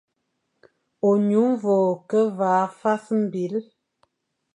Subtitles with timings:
[1.09, 3.53] Ônyu vogho ke vaʼa fwas mbil.